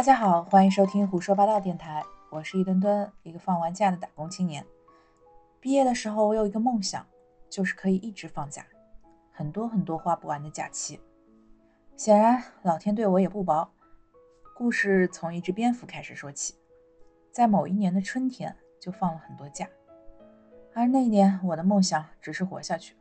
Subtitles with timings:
[0.00, 4.64] 大家好，欢迎收听胡说八道电台，我是一墩墩，一个放完假的打工青年。
[5.60, 7.06] 毕业的时候，我有一个梦想，
[7.50, 8.64] 就是可以一直放假，
[9.30, 10.98] 很多很多花不完的假期。
[11.98, 13.70] 显然，老天对我也不薄。
[14.56, 16.54] 故事从一只蝙蝠开始说起，
[17.30, 19.68] 在某一年的春天就放了很多假，
[20.72, 22.96] 而那一年我的梦想只是活下去。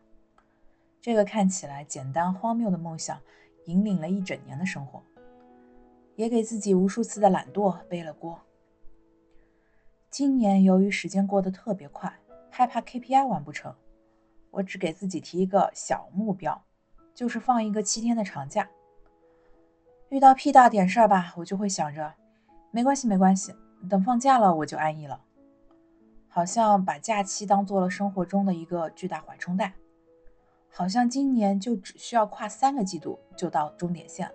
[1.00, 3.18] 这个看起来简单荒谬的梦想，
[3.68, 5.02] 引领了一整年的生活。
[6.20, 8.38] 也给自己无数次的懒惰背了锅。
[10.10, 12.14] 今年由于时间过得特别快，
[12.52, 13.74] 害怕 KPI 完不成，
[14.52, 16.62] 我只给自己提一个小目标，
[17.16, 18.70] 就是放一个七天的长假。
[20.10, 22.14] 遇到屁大点事儿吧，我就会想着，
[22.72, 23.56] 没关系没关系，
[23.90, 25.22] 等放假了我就安逸了。
[26.28, 29.74] 好像把假期当做了生活中的一个巨大缓冲带，
[30.68, 34.34] 好像今年就只需要跨三个季度就到终点线了。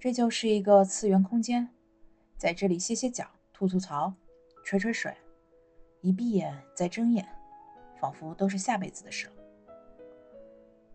[0.00, 1.68] 这就是一个次元空间，
[2.38, 4.10] 在这里歇歇脚、吐吐槽、
[4.64, 5.14] 吹吹水，
[6.00, 7.28] 一闭眼再睁眼，
[8.00, 9.32] 仿佛都是下辈子的事了。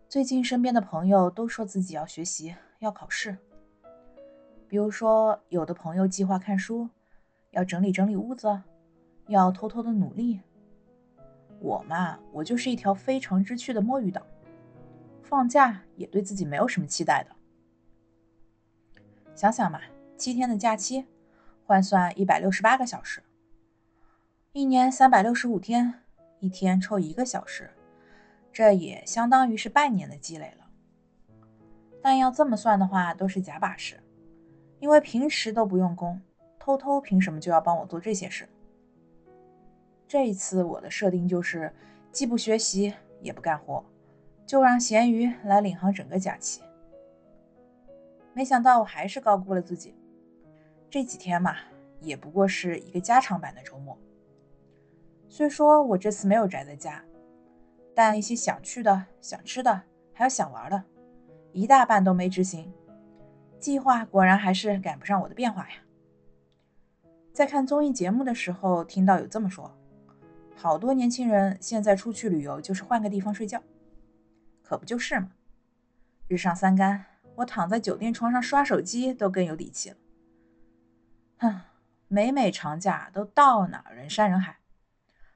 [0.08, 3.38] 最近身边的朋友都说自己要学习、要考试，
[4.66, 6.88] 比如说有的朋友计划看书，
[7.52, 8.60] 要整理整理屋子，
[9.28, 10.40] 要偷偷的努力。
[11.60, 14.26] 我嘛，我就是一条非常之趣的摸鱼党，
[15.22, 17.35] 放假也对自己没有什么期待的。
[19.36, 19.82] 想想嘛，
[20.16, 21.04] 七天的假期
[21.66, 23.22] 换算一百六十八个小时，
[24.52, 25.92] 一年三百六十五天，
[26.40, 27.70] 一天抽一个小时，
[28.50, 30.66] 这也相当于是半年的积累了。
[32.00, 34.02] 但要这么算的话，都是假把式，
[34.80, 36.18] 因为平时都不用功，
[36.58, 38.48] 偷偷凭什么就要帮我做这些事？
[40.08, 41.70] 这一次我的设定就是，
[42.10, 43.84] 既不学习也不干活，
[44.46, 46.62] 就让咸鱼来领航整个假期。
[48.36, 49.94] 没想到我还是高估了自己。
[50.90, 51.56] 这几天嘛，
[52.00, 53.96] 也不过是一个加长版的周末。
[55.26, 57.02] 虽说我这次没有宅在家，
[57.94, 59.80] 但一些想去的、想吃的，
[60.12, 60.84] 还有想玩的，
[61.52, 62.70] 一大半都没执行。
[63.58, 65.76] 计划果然还是赶不上我的变化呀。
[67.32, 69.74] 在看综艺节目的时候，听到有这么说：
[70.54, 73.62] 好多年轻人现在出去旅游就是换个地方睡觉，
[74.62, 75.30] 可不就是吗？
[76.28, 77.06] 日上三竿。
[77.36, 79.96] 我躺在酒店床上刷手机都更有底气了。
[81.38, 81.60] 哼，
[82.08, 84.58] 每每长假都到哪人山人海，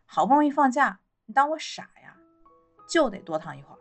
[0.05, 2.17] 好不容易放假，你当我傻呀？
[2.89, 3.79] 就得多躺一会儿。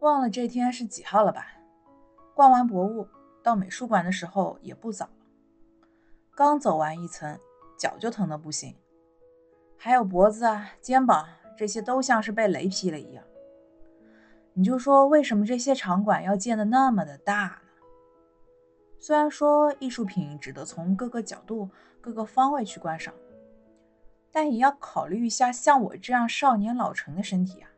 [0.00, 1.46] 忘了这天是几号了吧？
[2.34, 3.08] 逛完博物
[3.42, 5.12] 到美术馆的时候也不早了，
[6.36, 7.36] 刚走完一层，
[7.76, 8.76] 脚就疼得不行，
[9.76, 13.24] 还有脖子啊、肩膀这些都像是被雷劈了一样。
[14.58, 17.82] 你就说为什么这些场馆要建的那么的大呢？
[18.98, 21.70] 虽然说艺术品值得从各个角度、
[22.00, 23.14] 各个方位去观赏，
[24.32, 27.70] 但也要考虑一下像我这样少年老成的身体啊。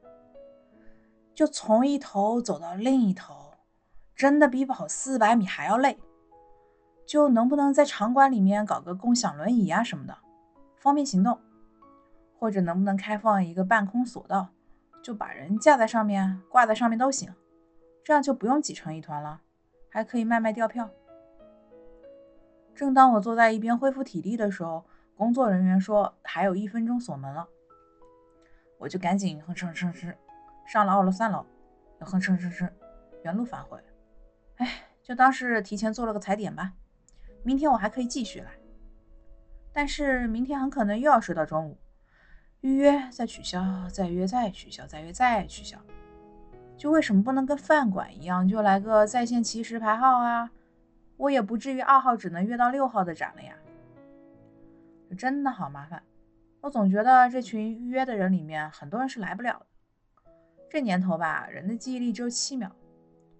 [1.34, 3.52] 就从一头走到另一头，
[4.16, 5.98] 真的比跑四百米还要累。
[7.06, 10.16] 就能不能在场馆里面搞个共享轮椅啊什么的，
[10.78, 11.38] 方便行动？
[12.38, 14.48] 或者能不能开放一个半空索道？
[15.02, 17.34] 就把人架在上面，挂在上面都行，
[18.04, 19.40] 这样就不用挤成一团了，
[19.88, 20.90] 还可以卖卖吊票。
[22.74, 24.84] 正当我坐在一边恢复体力的时候，
[25.16, 27.48] 工作人员说还有一分钟锁门了，
[28.78, 30.14] 我就赶紧哼哧哼哧
[30.66, 31.44] 上了二楼三楼，
[32.00, 32.70] 又哼哧哼哧
[33.22, 33.78] 原路返回。
[34.56, 36.72] 哎，就当是提前做了个踩点吧，
[37.42, 38.50] 明天我还可以继续来，
[39.72, 41.78] 但是明天很可能又要睡到中午。
[42.60, 45.78] 预约再取消，再约再取消，再约再取消。
[46.76, 50.50] 就为什么不能跟饭馆一样，就来个在线即时排号啊？
[51.16, 53.54] 我也不至于二号只能约到六号的展了呀。
[55.18, 56.02] 真的好麻烦。
[56.60, 59.66] 我总觉得这群预约的人里面，很多人是来不了的。
[60.68, 62.70] 这年头吧，人的记忆力只有七秒，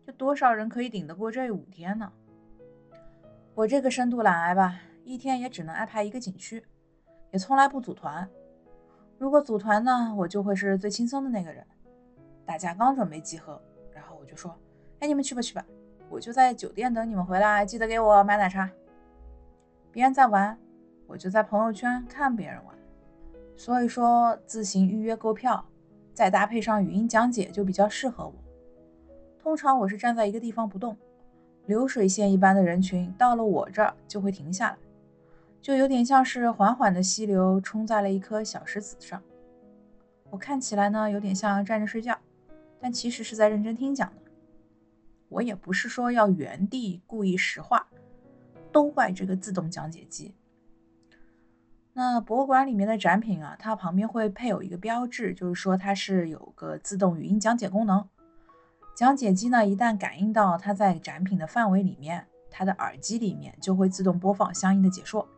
[0.06, 2.10] 就多少人可以顶得过这五天呢？
[3.54, 6.64] 我这个深度懒癌吧，一天也只能安排一个景区，
[7.30, 8.28] 也从来不组团。
[9.20, 11.62] 如果组团呢，我就会是最轻松的那个人。
[12.46, 13.60] 大家刚准备集合，
[13.92, 14.56] 然后我就说
[14.98, 15.62] ：“哎，你们去吧去吧，
[16.08, 18.70] 我就在酒店等你们回来，记得给我买奶茶。”
[19.92, 20.58] 别人在玩，
[21.06, 22.74] 我就在朋友圈看别人玩。
[23.58, 25.62] 所以说，自行预约购票，
[26.14, 28.34] 再搭配上语音讲解，就比较适合我。
[29.38, 30.96] 通常我是站在一个地方不动，
[31.66, 34.78] 流水线一般的人群到了我这儿就会停下来。
[35.62, 39.22] 就有点像是缓缓的溪流冲在了一颗小石子上。
[40.30, 42.16] 我看起来呢，有点像站着睡觉，
[42.80, 44.30] 但其实是在认真听讲的。
[45.28, 47.86] 我也不是说要原地故意石化，
[48.72, 50.34] 都怪这个自动讲解机。
[51.92, 58.08] 那博物馆里面的展品啊，它旁边会配有一个标志，就是说它是有个自动语音讲解功能。
[58.96, 65.28] 讲解机呢，一旦感应到它在展品的范围里面，它的耳机里面就会自动播放相应的解说。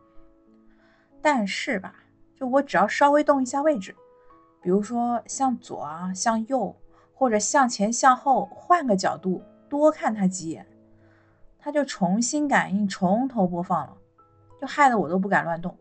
[1.23, 1.95] 但是吧，
[2.35, 3.95] 就我只要稍微动一下位置，
[4.61, 6.75] 比如说向左啊、向右，
[7.13, 10.67] 或者向前、向后，换个角度多看它几眼，
[11.57, 13.95] 它就重新感应，从头播放了，
[14.59, 15.77] 就害得我都不敢乱动。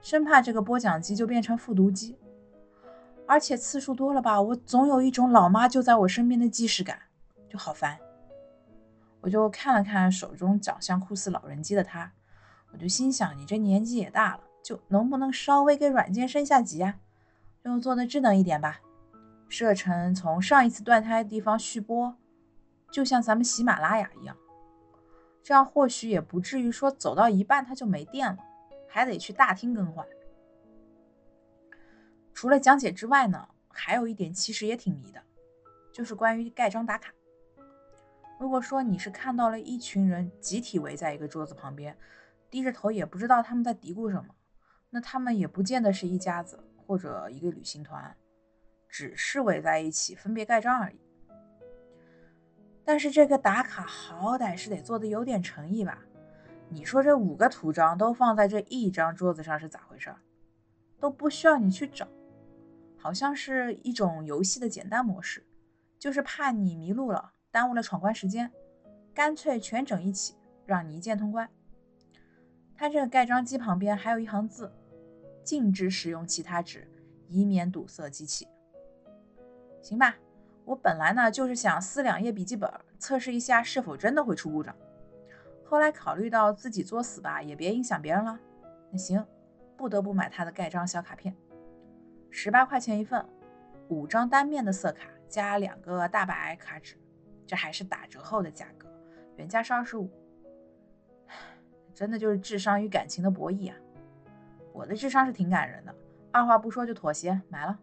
[0.00, 2.18] 生怕这个播讲机就变成复读机，
[3.28, 6.98] 而且次数多了吧，我总有一种老妈就在我身边的既视感，
[7.46, 7.98] 就好烦。
[9.20, 12.10] 我就看了看手中长相酷似老人机的他，
[12.72, 16.98] 我就心想：你这年纪也大了，就能不能稍微给软件升下级啊？
[17.64, 18.80] 就做的智能一点吧，
[19.48, 22.16] 设成从上一次断胎的地方续播，
[22.90, 24.36] 就像咱们喜马拉雅一样，
[25.42, 28.38] 这样或许也不至于说走到一半它就没电了。
[28.94, 30.06] 还得去大厅更换。
[32.34, 35.22] 除了讲解之外呢，还有一点其实也挺迷的，
[35.90, 37.10] 就是关于盖章打卡。
[38.38, 41.96] 如果说你是看到了一群人集体围在一个桌子旁边，
[42.50, 44.26] 低着头也不知道他们在嘀咕什么，
[44.94, 48.14] 那他们也不见得是一家子或者一个旅行团，
[48.86, 51.00] 只是围在一起分别盖章而已。
[52.84, 56.04] 但是这个打卡好歹是得做的有点诚意吧。
[56.68, 60.14] 你说这五个图章都放在这一张桌子上是咋回事？
[61.00, 62.06] 都不需要你去找，
[62.98, 65.46] 好像是一种游戏的简单模式，
[65.98, 68.52] 就是怕你迷路了，耽误了闯关时间，
[69.14, 70.34] 干脆全整一起，
[70.66, 71.48] 让你一键通关。
[72.76, 74.72] 它这个盖章机旁边还有一行字：
[75.44, 76.88] 禁止使用其他纸，
[77.28, 78.46] 以免堵塞机器。
[79.80, 80.16] 行吧，
[80.64, 84.74] 我本来呢就是想撕两页笔记本，测试一下是否真的会出故障。
[85.64, 88.38] 后来考虑到自己作死吧，也别影响别人了。
[88.90, 89.24] 那行，
[89.76, 91.34] 不得不买他的盖章小卡片，
[92.30, 93.24] 十八块钱一份，
[93.88, 96.96] 五张单面的色卡加两个大白卡纸，
[97.46, 98.86] 这还是打折后的价格，
[99.36, 100.08] 原价是二十五。
[101.94, 103.76] 真的就是智商与感情的博弈啊！
[104.72, 105.94] 我的智商是挺感人的，
[106.30, 107.78] 二话不说就妥协买了。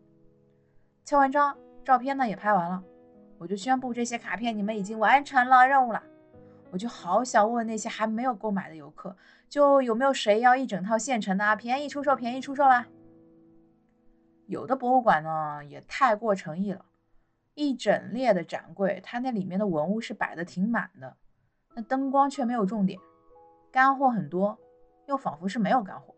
[1.05, 2.83] 敲完章，照片呢也拍完了，
[3.37, 6.03] 我就宣布这些卡片你们已经完成了任务了。
[6.71, 9.15] 我就好想问问那些还没有购买的游客，
[9.47, 12.87] 就有没有谁要一整套现成的啊，便宜出售，便宜出售啦。
[14.45, 16.85] 有的博物馆呢也太过诚意了，
[17.55, 21.17] 一整列的展柜，它那里面的文物是摆的挺满的，
[21.75, 22.99] 那灯光却没有重点，
[23.71, 24.59] 干货很多，
[25.07, 26.13] 又仿佛是没有干货。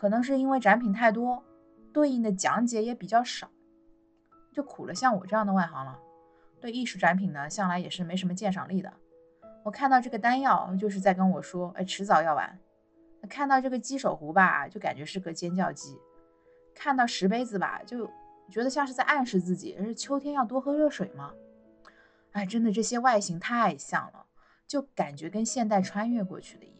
[0.00, 1.44] 可能是因为展品太多，
[1.92, 3.50] 对应的讲解也比较少，
[4.50, 5.98] 就苦了像我这样的外行了。
[6.58, 8.90] 对艺术展品呢，向来也是没什么鉴赏力的。
[9.62, 12.58] 我看到这个丹药，就是在跟我说，哎，迟早要完。
[13.28, 15.98] 看到这个鸡手壶吧，就感觉是个尖叫鸡；
[16.74, 18.08] 看到石杯子吧，就
[18.50, 21.34] 觉得像是在暗示自己，是秋天要多喝热水吗？
[22.32, 24.24] 哎，真的这些外形太像了，
[24.66, 26.79] 就感觉跟现代穿越过去的一样。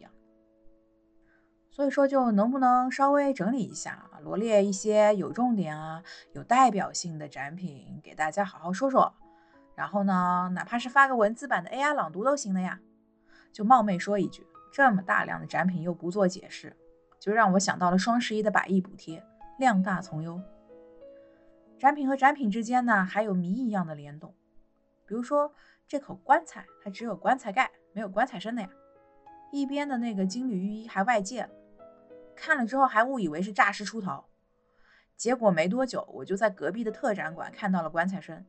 [1.71, 6.03] 所以说，就能不能稍微整理一下，罗列一些有重点啊、
[6.33, 9.13] 有代表性的展品，给大家好好说说。
[9.73, 12.81] 然后呢，哪怕是发个文字版的 AI 朗读都行的呀。
[13.53, 16.75] 就冒昧说一句，这么大量的展品又不做解释，
[17.17, 19.23] 就让我想到了双十一的百亿补贴，
[19.57, 20.41] 量大从优。
[21.79, 24.35] 展品和展品之间呢，还有谜一样的联动。
[25.05, 25.53] 比如说
[25.87, 28.69] 这口棺材，它只有棺材盖，没有棺材身的呀。
[29.53, 31.49] 一边的那个金缕玉衣还外借了，
[32.41, 34.27] 看了之后还误以为是诈尸出逃。
[35.15, 38.43] 结果没多久，我就在隔壁的特展馆看到了棺材身。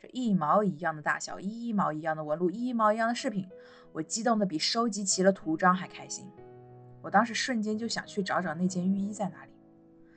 [0.00, 3.46] 这一毛一样的大小，一毛一样的纹路，一毛一样的饰品，
[3.92, 6.26] 我激动的比收集齐了图章还开心。
[7.02, 9.52] 我当时瞬间就想去找找那件浴衣在哪里，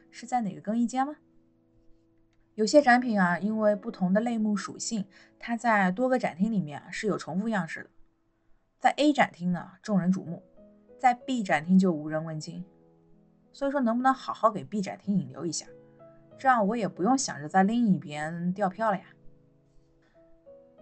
[0.09, 1.17] 是在哪个更衣间吗？
[2.55, 5.05] 有些展品啊，因为不同的类目属性，
[5.37, 7.89] 它在多个展厅里面是有重复样式的。
[8.79, 10.41] 在 A 展厅呢，众人瞩目；
[10.97, 12.63] 在 B 展厅就无人问津。
[13.53, 15.65] 所以说，能不能好好给 B 展厅引流一下，
[16.37, 19.03] 这样我也不用想着在另一边掉票了呀。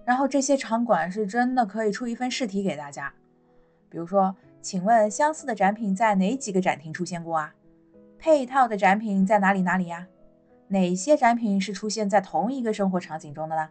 [0.06, 3.14] 然后这些场馆是真的可以出一份试题给大家，
[3.90, 7.54] 比如说，请问相似的展品在哪几个展厅出现过啊？
[8.18, 10.08] 配套的展品在哪里哪里呀？
[10.68, 13.70] 哪些展品是出现在同一个生活场景中的呢？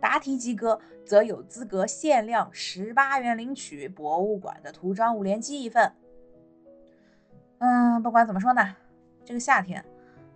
[0.00, 5.92] 答题及格则有资格限量十八元领取博物馆的图章五连击一份。
[7.60, 8.74] 嗯，不管怎么说呢，
[9.22, 9.84] 这个夏天，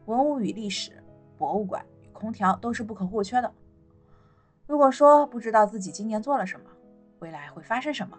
[0.04, 1.02] 文物与历史、
[1.38, 3.50] 博物馆与空调都是不可或缺的。
[4.66, 6.70] 如果说不知道自己今年做了什么，
[7.20, 8.18] 未来会发生什么，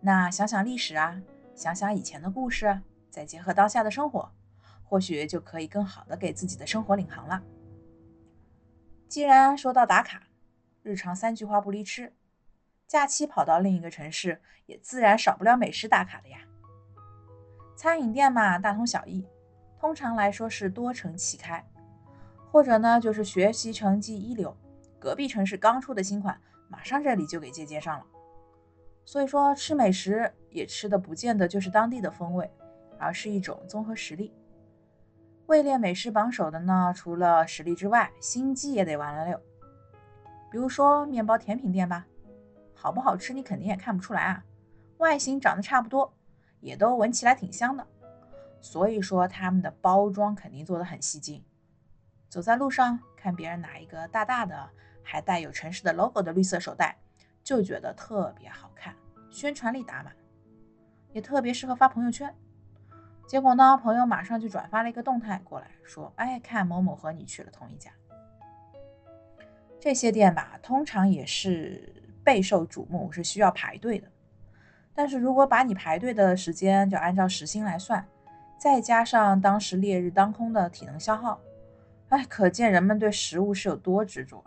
[0.00, 1.22] 那想想历史啊，
[1.54, 4.32] 想想以前的故事，再结合当下的生活，
[4.82, 7.40] 或许就可以更好的给自己的生活领航了。
[9.08, 10.24] 既然说到打卡，
[10.82, 12.12] 日常三句话不离吃，
[12.88, 16.40] 假期跑到另一个城市，也自然少不了美食打卡的呀。
[17.78, 19.24] 餐饮店嘛，大同小异，
[19.78, 21.64] 通常来说是多城齐开，
[22.50, 24.56] 或者呢就是学习成绩一流，
[24.98, 28.04] 隔壁城市刚出的新款，马上这里就给借鉴上了。
[29.04, 32.50] 所以说吃美食也吃的不见得就是当地的风味，
[32.98, 34.34] 而是一种综合实力。
[35.46, 39.40] 位列美食榜首的呢，除了实力之外，心机也得完了溜。
[40.50, 42.08] 比如说面包甜品店吧，
[42.74, 44.42] 好不好吃你肯定也看不出来啊，
[44.96, 46.12] 外形长得差不多，
[46.60, 47.86] 也都闻起来挺香的。
[48.60, 51.44] 所以说他们的包装肯定做的很吸睛。
[52.28, 54.68] 走在路上看别人拿一个大大的，
[55.02, 56.98] 还带有城市的 logo 的绿色手袋，
[57.42, 58.94] 就觉得特别好看，
[59.30, 60.14] 宣传力打满，
[61.12, 62.34] 也特别适合发朋友圈。
[63.26, 67.90] 结果呢，朋友马上就转发了一个动态过来，说：“哎，看某某和你去了同一家。”
[69.80, 74.10] 这些店吧，通常也是备受瞩目，是需要排队的。
[74.98, 78.04] 但是如果把你排队的时间就按照时薪来算，
[78.58, 81.38] 再加上当时烈日当空的体能消耗，
[82.08, 84.44] 哎，可见人们对食物是有多执着。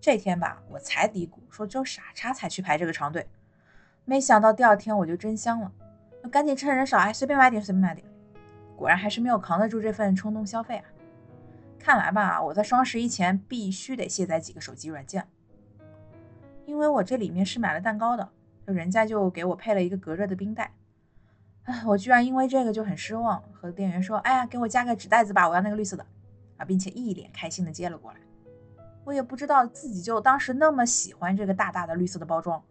[0.00, 3.28] 这天吧，我才嘀咕说只有傻叉才去排这个长队，
[4.04, 5.70] 没想到第二天我就真香了。
[6.28, 8.04] 赶紧趁人少，哎，随便买点，随便买点。
[8.74, 10.84] 果然还是没有扛得住这份冲动消费啊！
[11.78, 15.24] 看来吧，我在双十一前必须得卸载几个手机软件，
[16.64, 18.28] 因为我这里面是买了蛋糕的，
[18.72, 20.72] 人家就给我配了一个隔热的冰袋。
[21.64, 26.06] 哎，我居然因为这个就很失望，和店员说：“哎呀，给我加个纸袋子吧，我要那个绿色的。”
[26.58, 28.18] 啊，并且一脸开心的接了过来。
[29.04, 32.62] 我也不知道自己就当时那么喜欢这个大大的绿色的包装，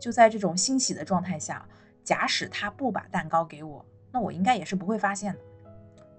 [0.00, 1.66] 就在这种欣喜的状态下。
[2.02, 5.38] 假使他不把蛋糕给我，那我应该也是不会发现的。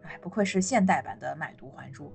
[0.03, 2.13] 哎，不愧是现代版的买椟还珠。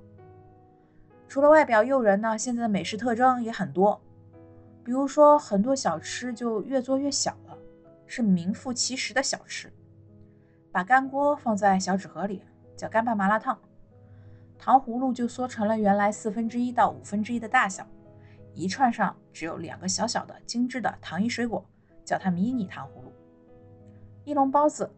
[1.28, 4.00] 除了外表诱人呢，现在的美食特征也很多。
[4.88, 7.58] 比如说，很多小吃就越做越小了，
[8.06, 9.70] 是名副其实的小吃。
[10.72, 12.42] 把干锅放在小纸盒里，
[12.74, 13.58] 叫干拌麻辣烫。
[14.58, 17.86] 糖葫芦就缩成了原来四分之一到五分之一的大小，
[18.54, 21.62] 一串上只有两个小小的精致的糖衣水果，
[22.02, 23.12] 叫它迷你糖葫芦。
[24.24, 24.90] 一笼包子，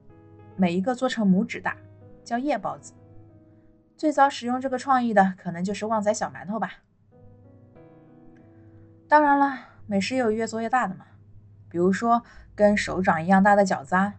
[0.54, 1.76] 每一个做成拇指大，
[2.22, 2.92] 叫叶包子。
[3.96, 6.74] 最早使用这个创意的，可能就是旺仔小馒头吧。
[9.08, 11.04] 当然了，美食也有越做越大的嘛，
[11.68, 12.22] 比如说
[12.54, 14.14] 跟手掌一样大的饺子啊，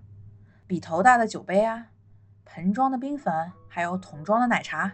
[0.68, 1.88] 笔头大的酒杯啊，
[2.44, 3.34] 盆装的冰粉，
[3.70, 4.92] 还有桶装的奶茶。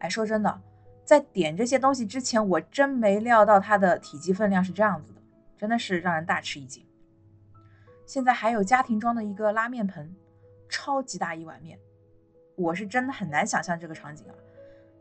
[0.00, 0.60] 哎，说真的，
[1.04, 5.22] 在点这些东西之前，我真没料到它的体积分量是这样子的，
[5.56, 6.84] 真的是让人大吃一惊。
[8.06, 10.12] 现在还有家庭装的一个拉面盆，
[10.68, 11.78] 超级大一碗面，
[12.56, 14.34] 我是真的很难想象这个场景啊！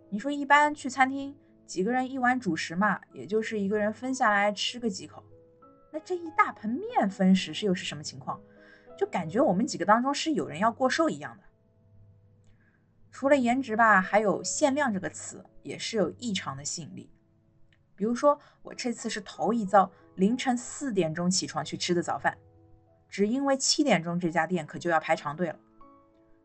[0.09, 1.35] 你说一般去餐厅
[1.65, 5.23] 几个人一碗主食嘛，也就是一个人分下来吃个几口，
[5.91, 8.39] 那这一大盆面分食是又是什么情况？
[8.97, 11.43] 就感觉我们几个当中是有人要过寿一样的。
[13.11, 17.09] 除了颜值吧，还有限量这个词也是有异常的吸引力。
[17.95, 22.37] 比如说我这次是头一遭凌晨四点钟起床去吃的早饭。
[23.07, 25.57] 只因为七点钟这家店可就要排长队了，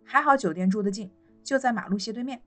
[0.04, 1.10] 还好酒店住得近，
[1.42, 2.40] 就在马路斜对面，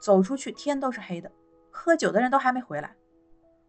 [0.00, 1.32] 走出去天都是黑的，
[1.80, 2.94] 喝酒的人都还没回来。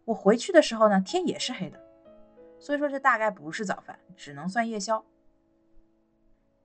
[0.04, 1.80] 我回去的时候呢，天也是黑的，
[2.58, 5.02] 所以说这大概不是早饭，只能算夜宵。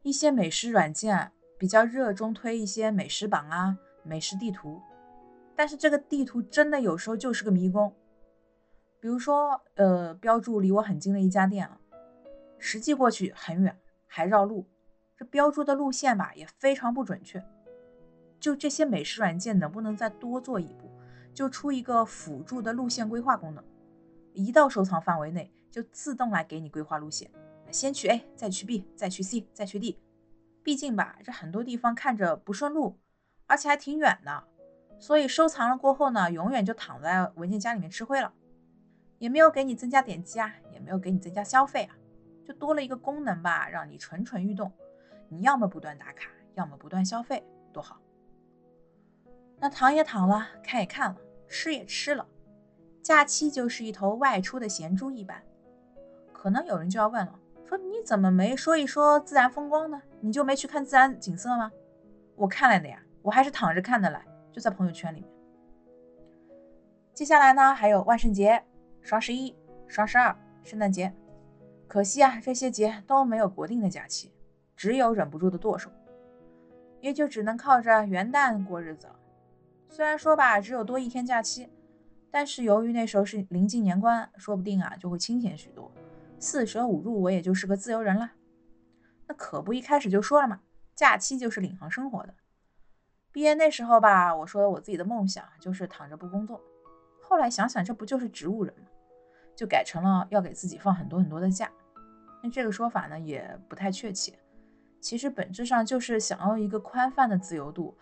[0.01, 4.81] 一些美食软件比较热衷推一些美食榜啊、美食地图，
[5.55, 7.95] 但是这个地图真的有时候就是个迷宫，
[8.99, 11.79] 比如说呃，标注离我很近的一家店啊。
[12.59, 14.67] 实际过去很远，还绕路，
[15.15, 17.41] 这标注的路线吧也非常不准确。
[18.37, 20.91] 就这些美食软件能不能再多做一步，
[21.37, 23.63] 就出一个辅助的路线规划功能，
[24.33, 27.29] 一到收藏范围内就自动来给你规划路线，
[27.69, 29.99] 先去 A，再去 B，再去 C，再去 D。
[30.63, 32.97] 毕竟吧，这很多地方看着不顺路，
[33.45, 34.45] 而且还挺远的，
[34.97, 38.33] 所以收藏了过后呢，永远就躺在文件夹里面吃灰了，
[39.19, 41.95] 也没有给你增加点击啊，也没有给你增加消费啊。
[42.43, 44.71] 就多了一个功能吧，让你蠢蠢欲动。
[45.29, 48.01] 你要么不断打卡，要么不断消费，多好。
[49.59, 51.17] 那躺也躺了，看也看了，
[51.47, 52.27] 吃也吃了，
[53.01, 55.41] 假期就是一头外出的闲猪一般。
[56.33, 60.01] 可能有人就要问了，说你怎么没说一说自然风光呢？
[60.19, 61.71] 你就没去看自然景色吗？
[62.35, 65.29] 我看来的呀，我还是躺着看的来，就在朋友圈里面。
[67.13, 68.63] 接下来呢，还有万圣节、
[69.01, 69.55] 双十一、
[69.87, 71.11] 双十二、圣诞节。
[71.87, 74.31] 可惜啊，这些节都没有国定的假期，
[74.75, 75.89] 只有忍不住的剁手，
[76.99, 79.15] 也就只能靠着元旦过日子了。
[79.89, 81.69] 虽然说吧，只有多一天假期，
[82.29, 85.91] 但是由于那时候是临近年关，说不定啊就会清闲许多。
[86.39, 88.31] 四舍五入，我也就是个自由人了。
[89.27, 90.61] 那可不，一开始就说了嘛，
[90.95, 92.35] 假期就是领航生活的。
[93.31, 96.61] 毕业那时候吧，我说我自己的梦想就是躺着不工作。
[97.21, 98.87] 后来想想，这不就是植物人吗？
[99.55, 101.71] 就改成了要给自己放很多很多的假。
[102.43, 104.37] 那这个说法呢，也不太确切。
[105.01, 107.97] 其实本质上就是想要一个宽泛的自由度，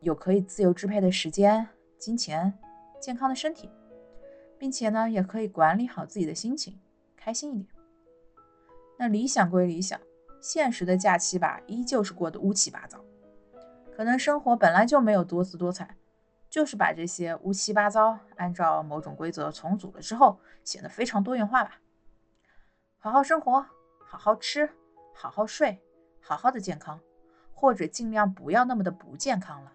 [0.00, 2.52] 有可以自由支配的时间、金钱、
[3.00, 3.70] 健康的身体，
[4.58, 6.80] 并且呢，也可以管理好自己的心情，
[7.16, 7.68] 开心一点。
[8.98, 10.00] 那理想归理想，
[10.40, 12.98] 现实的假期吧，依旧是过得乌七八糟。
[13.96, 15.96] 可能生活本来就没有多姿多彩。
[16.50, 21.78] 就是把这些乌七八糟按照某种规则重组了之后，显得非常多元化吧。
[22.96, 23.66] 好好生活，
[23.98, 24.70] 好好吃，
[25.12, 25.78] 好好睡，
[26.22, 26.98] 好好的健康，
[27.52, 29.72] 或者尽量不要那么的不健康了。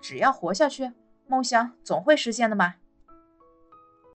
[0.00, 0.92] 只要活下去，
[1.26, 2.74] 梦想总会实现的嘛。